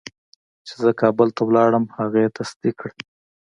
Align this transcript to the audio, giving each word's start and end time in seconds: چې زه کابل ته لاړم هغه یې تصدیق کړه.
چې 0.67 0.73
زه 0.81 0.89
کابل 1.01 1.27
ته 1.35 1.41
لاړم 1.55 1.85
هغه 1.97 2.17
یې 2.23 2.35
تصدیق 2.37 2.75
کړه. 2.79 2.93